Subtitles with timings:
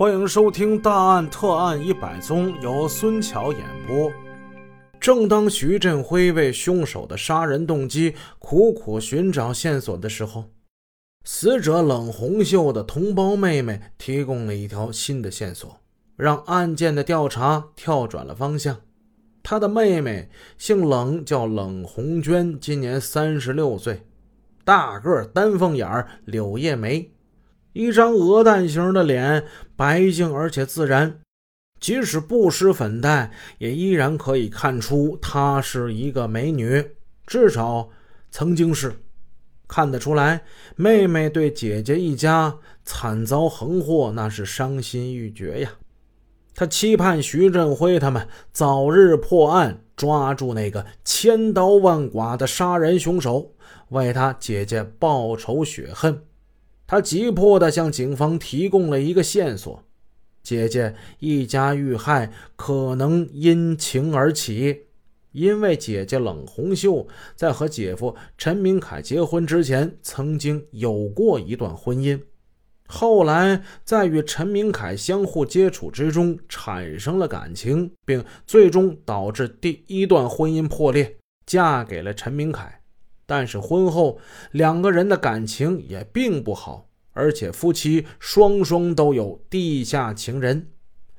[0.00, 4.10] 欢迎收听《大案特案一百宗》，由孙桥演播。
[4.98, 10.44] 正当徐振辉为凶手的杀人动机苦苦寻找线索的时候，
[11.24, 15.78] 死者冷红秀的同胞妹妹提供了一条新的线索，
[16.16, 18.78] 让案件的调查跳转了方向。
[19.42, 24.06] 她的妹妹姓冷，叫冷红娟，今年三十六岁，
[24.64, 27.10] 大个丹凤眼柳叶眉。
[27.72, 29.44] 一张鹅蛋型的脸，
[29.76, 31.20] 白净而且自然，
[31.78, 36.84] 即使不施粉黛，也依然可以看出她是一个美女，
[37.26, 37.88] 至少
[38.30, 38.94] 曾经是。
[39.68, 40.42] 看得出来，
[40.74, 45.70] 妹妹对姐姐一家惨遭横祸，那是伤心欲绝呀。
[46.56, 53.52] 她期盼徐振辉他们早日破案，抓住那个千刀万剐的杀人凶手，
[53.90, 56.20] 为他姐姐报仇雪恨。
[56.90, 59.84] 他急迫地向警方提供了一个线索：
[60.42, 64.86] 姐姐一家遇害可能因情而起，
[65.30, 67.06] 因为姐姐冷红秀
[67.36, 72.20] 在和姐夫陈明凯结婚之前曾经有过一段婚姻，
[72.88, 82.78] 后来在与陈明凯相互接触之中产生了感情，并最终导致第一段婚姻破裂，嫁给了陈明凯。
[83.26, 84.18] 但是婚后
[84.50, 90.68] 两个人的感情也并不好，而且夫妻双双都有地下情人，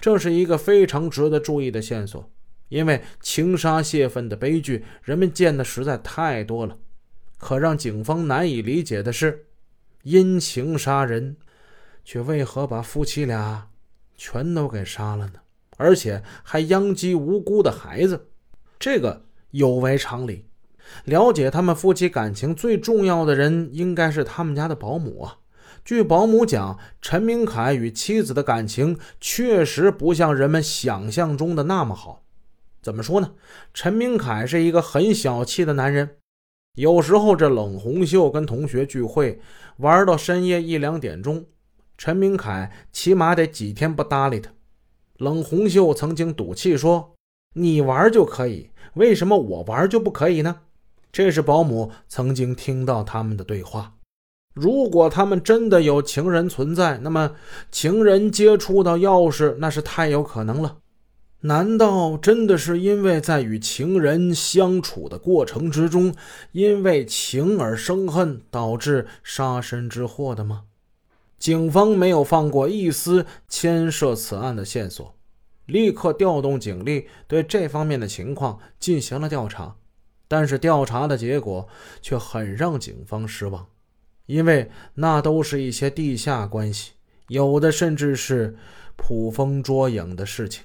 [0.00, 2.30] 这是一个非常值得注意的线索。
[2.70, 6.78] 因为情杀泄愤的悲剧，人们见的实在太多了。
[7.38, 9.46] 可让警方难以理解的是，
[10.02, 11.36] 因情杀人，
[12.04, 13.68] 却为何把夫妻俩
[14.16, 15.34] 全都给杀了呢？
[15.76, 18.28] 而且还殃及无辜的孩子，
[18.78, 20.46] 这个有违常理。
[21.04, 25.38] 了解他们夫妻感情最重要的人，应该是他们家的保姆啊。
[25.84, 32.22] 据保姆讲，陈明凯与妻子的感情确实不像人们想象中的那么好。
[32.80, 33.32] 怎么说呢？
[33.74, 36.16] 陈明凯是一个很小气的男人。
[36.76, 39.40] 有时候这冷红秀跟同学聚会，
[39.76, 41.44] 玩到深夜一两点钟，
[41.98, 44.50] 陈明凯起码得几天不搭理他。
[45.18, 47.14] 冷红秀曾经赌气说
[47.56, 50.62] ：“你玩就可以，为什么我玩就不可以呢？”
[51.12, 53.93] 这是保姆曾经听到他们的对话。
[54.54, 57.32] 如果他们真的有情人存在，那么
[57.70, 60.78] 情人接触到钥匙，那是太有可能了。
[61.40, 66.14] 难道真的是因为在与情人相处的过程之中，
[66.52, 70.62] 因为情而生恨，导致杀身之祸的吗？
[71.36, 75.14] 警方没有放过一丝牵涉此案的线索，
[75.66, 79.74] 立刻调动警力对这方面的情况进行了调查。
[80.26, 81.68] 但是调查的结果
[82.00, 83.66] 却很让警方失望，
[84.26, 86.92] 因为那都是一些地下关系，
[87.28, 88.56] 有的甚至是
[88.96, 90.64] 捕风捉影的事情。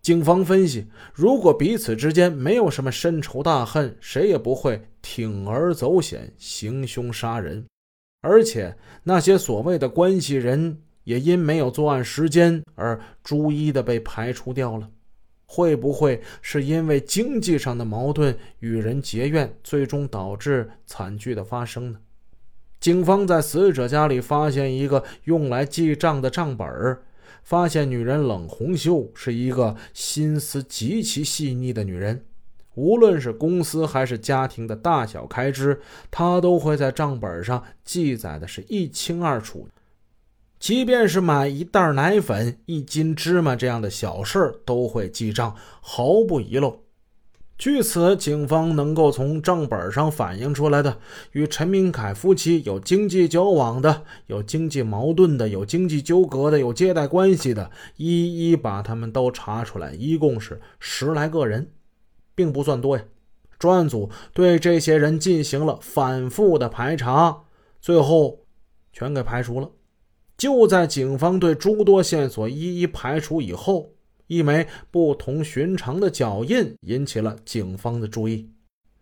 [0.00, 7.66] 警方分析，如果彼此之间没有什么深仇大恨，谁也不会铤而走险行凶杀人。
[8.20, 14.88] 而且那些所谓的关系人也因没有作案时间而逐一的被排除掉了。
[15.46, 21.98] 会不会是因为经济上的矛盾与人结怨，最终导致惨剧的发生呢？
[22.80, 26.98] 警方在死者家里发现一个用来记账的账本，
[27.42, 32.24] 发现女人冷红秀是一个心思极其细腻的女人，
[32.74, 35.80] 无论是公司还是家庭的大小开支，
[36.10, 39.68] 她都会在账本上记载的是一清二楚。
[40.60, 46.80] 即便是买一袋奶粉、一斤芝麻这样的小事，都会记账，毫不遗漏。
[47.58, 50.96] 据此，警方能够从账本上反映出来的
[51.32, 61.72] 与陈明凯夫妻有经济交往的、有经济矛盾的、有经济纠葛的、有借贷关系的，一一把他们都查出来，一共是十来个人，
[62.36, 63.02] 并不算多呀。
[63.58, 67.42] 专案组对这些人进行了反复的排查，
[67.80, 68.44] 最后
[68.92, 69.68] 全给排除了。
[70.36, 73.94] 就在警方对诸多线索一一排除以后，
[74.28, 78.50] 一枚不同寻常的脚印引起了警方的注意。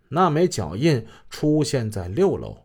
[0.08, 2.56] 那枚脚印出现在六楼。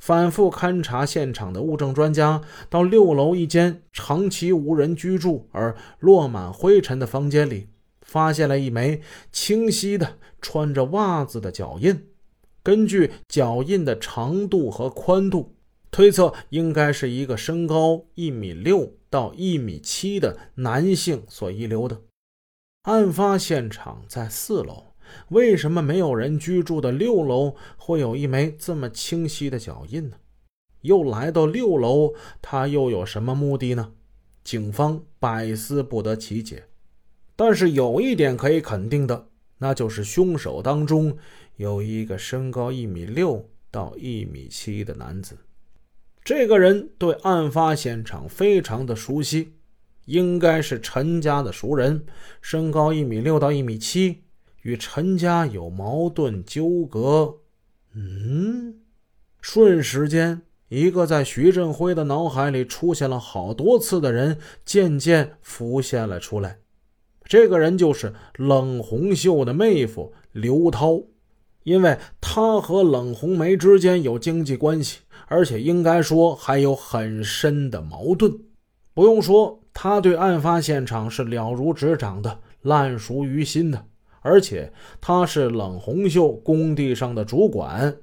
[0.00, 7.68] 反复勘察现场的物证专家到六楼一间长期无人居住而落满灰尘的房间里，
[8.02, 9.00] 发现了一枚
[9.30, 12.08] 清晰的穿着袜子的脚印。
[12.62, 15.54] 根据脚印的长度和宽度。
[15.90, 22.02] 推测应该是一个身高一米六到一米七的男性所遗留的。
[22.82, 24.94] 案发现场在四楼，
[25.28, 30.16] 为什么没有人居住的六楼会有一枚这么清晰的脚印呢？
[30.82, 33.92] 又来到六楼，他又有什么目的呢？
[34.44, 36.64] 警方百思不得其解。
[37.36, 39.28] 但是有一点可以肯定的，
[39.58, 41.18] 那就是凶手当中
[41.56, 45.36] 有一个身高一米六到一米七的男子。
[46.28, 49.54] 这个人对案发现场非常的熟悉，
[50.04, 52.04] 应该是陈家的熟人，
[52.42, 54.24] 身高一米六到一米七，
[54.60, 57.38] 与陈家有矛盾纠葛。
[57.94, 58.74] 嗯，
[59.40, 64.36] 瞬时间，一个在徐振辉的脑海里出现了好多次的人
[64.66, 66.58] 渐渐浮现了出来。
[67.24, 71.04] 这个人就是冷红秀的妹夫刘涛，
[71.62, 74.98] 因为他和冷红梅之间有经济关系，
[75.28, 78.32] 而且应该说还有很深的矛盾。
[78.92, 83.84] 不用说，他对案发现场是了如指掌的，烂熟于心的。
[84.20, 87.96] 而且他是冷红秀工地上的主管，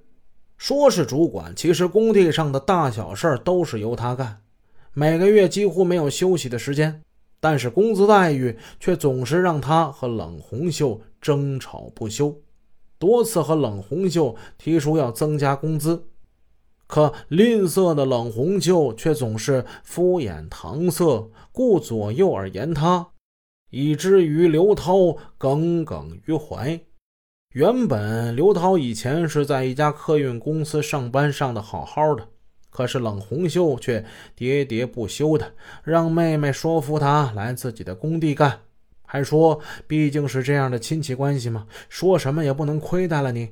[0.58, 4.40] 说是主管，其实工地上的大小事都是由他干，
[4.94, 7.02] 每个月几乎没有休息的时间。
[7.42, 12.34] 但是工资待遇却总是让他和冷红秀争吵不休，
[12.98, 16.02] 多次和冷红秀提出要增加工资，
[16.88, 23.08] 可吝啬的冷红秀却总是敷衍搪塞，顾左右而言他。
[23.72, 26.80] 以至于刘涛耿耿于怀。
[27.54, 32.28] 原本刘涛以前是在一家客运公司上班，上的好好的，
[32.70, 34.06] 可是冷红秀却
[34.38, 35.54] 喋喋不休的
[35.84, 38.62] 让妹妹说服他来自己的工地干，
[39.06, 43.50] 还说毕竟是这样的亲戚关系嘛，说什么也不能亏待了你。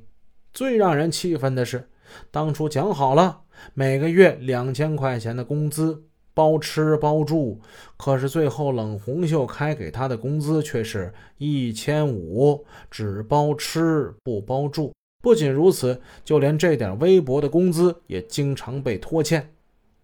[0.54, 1.90] 最让人气愤的是，
[2.32, 3.42] 当初讲好了
[3.74, 6.04] 每个月两千块钱的工资。
[6.36, 7.60] 包吃包住，
[7.96, 14.92] 可是最后冷红秀开给他的工资却是一千五，只包吃不包住。
[15.22, 19.54] 不仅如此，就连这点微薄的工资也经常被拖欠，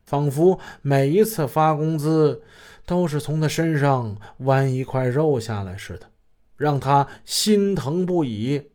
[0.05, 2.43] 仿佛每一次发工资
[2.85, 6.05] 都是从他身上剜一块肉下来似的，
[6.57, 8.68] 让他心疼不已。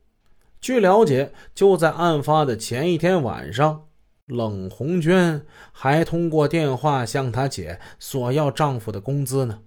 [0.65, 3.83] 据了解，就在案发的前一天晚上。
[4.25, 9.59] 冷红娟还通过电话向她姐索要丈夫的工资呢，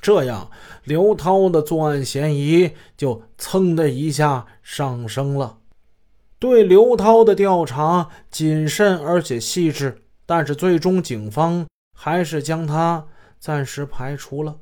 [0.00, 0.48] 这样
[0.84, 5.58] 刘涛的作案嫌疑就噌的一下上升了。
[6.38, 11.66] 对刘涛的调查谨慎而且细致，但是最终警方
[11.98, 13.08] 还是将他
[13.40, 14.58] 暂时排除了。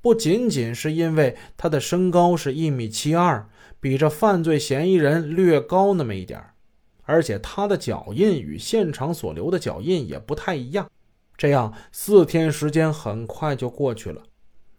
[0.00, 3.49] 不仅仅是因为他的身高是一米七二，
[3.80, 6.54] 比这犯罪嫌疑人略高那么一点儿。
[7.02, 10.88] 而且他的脚印与现场所留的脚印也不太一样，
[11.36, 14.22] 这样四天时间很快就过去了，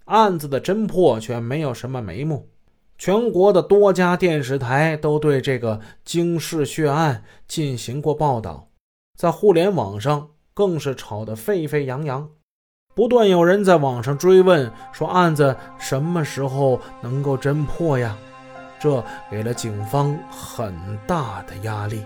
[0.06, 2.48] 案子的侦破却没有什么眉目。
[2.98, 8.70] 全国的多家电视台都对这个惊世血案进行过报道，
[9.18, 12.30] 在互联网上更是吵得沸沸扬扬，
[12.96, 18.18] 不断有人在网上追问说案子什么时候能够侦破呀？
[18.82, 22.04] 这给了警方很大的压力。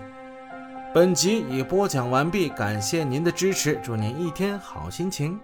[0.92, 5.40] 本集已播讲完毕，感谢您的支持，祝您一天好心情。